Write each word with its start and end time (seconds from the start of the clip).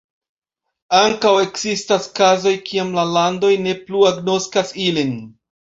Ankaŭ 0.99 1.33
ekzistas 1.41 2.09
kazoj 2.21 2.55
kiam 2.71 2.91
la 2.97 3.05
landoj 3.19 3.55
ne 3.67 3.79
plu 3.85 4.05
agnoskas 4.15 4.75
ilin. 4.89 5.17